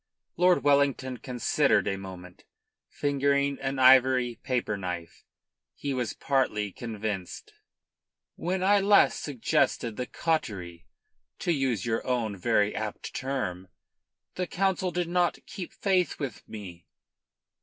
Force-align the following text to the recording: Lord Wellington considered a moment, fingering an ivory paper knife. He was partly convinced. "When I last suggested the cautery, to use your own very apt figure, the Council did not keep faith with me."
Lord 0.35 0.63
Wellington 0.63 1.17
considered 1.17 1.87
a 1.87 1.95
moment, 1.95 2.43
fingering 2.89 3.59
an 3.61 3.77
ivory 3.77 4.39
paper 4.41 4.75
knife. 4.75 5.25
He 5.75 5.93
was 5.93 6.15
partly 6.15 6.71
convinced. 6.71 7.53
"When 8.35 8.63
I 8.63 8.79
last 8.79 9.21
suggested 9.21 9.97
the 9.97 10.07
cautery, 10.07 10.87
to 11.37 11.51
use 11.51 11.85
your 11.85 12.03
own 12.07 12.35
very 12.35 12.73
apt 12.73 13.15
figure, 13.15 13.69
the 14.33 14.47
Council 14.47 14.89
did 14.89 15.07
not 15.07 15.37
keep 15.45 15.71
faith 15.71 16.17
with 16.17 16.49
me." 16.49 16.87